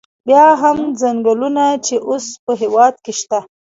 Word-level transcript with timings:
بیا 0.27 0.45
هم 0.61 0.77
څنګلونه 1.01 1.65
چې 1.85 1.95
اوس 2.09 2.25
په 2.45 2.51
هېواد 2.61 2.93
کې 3.03 3.13
شته. 3.19 3.39